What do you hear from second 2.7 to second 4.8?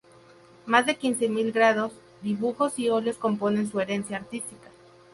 y óleos componen su herencia artística.